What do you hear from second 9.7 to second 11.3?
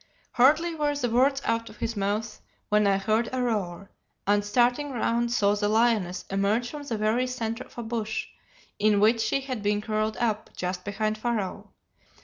curled up, just behind